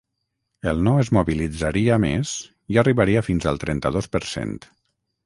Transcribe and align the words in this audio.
El 0.69 0.79
no 0.85 0.93
es 1.01 1.11
mobilitzaria 1.17 1.97
més 2.05 2.31
i 2.75 2.79
arribaria 2.85 3.23
fins 3.29 3.47
al 3.53 3.61
trenta-dos 3.65 4.09
per 4.17 4.23
cent. 4.31 4.57